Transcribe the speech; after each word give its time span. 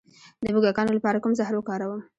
د 0.43 0.45
موږکانو 0.55 0.95
لپاره 0.97 1.21
کوم 1.23 1.33
زهر 1.39 1.53
وکاروم؟ 1.57 2.01